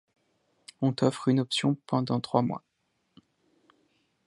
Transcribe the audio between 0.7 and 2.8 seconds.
On t'offre une option pendant trois mois.